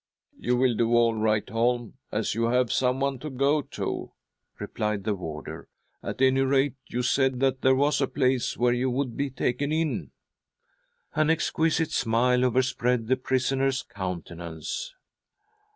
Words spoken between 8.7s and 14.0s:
you would be taken in." An exquisite smile overspread the prisoner's